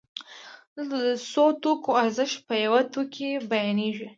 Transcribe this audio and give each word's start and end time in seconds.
دلته 0.75 0.97
د 1.07 1.09
څو 1.31 1.45
توکو 1.61 1.89
ارزښت 2.03 2.37
په 2.47 2.53
یو 2.65 2.75
توکي 2.93 3.11
کې 3.15 3.29
بیانېږي 3.49 4.07